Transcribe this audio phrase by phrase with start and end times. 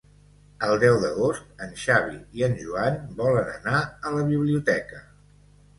[0.67, 5.09] El deu d'agost en Xavi i en Joan volen anar a la biblioteca.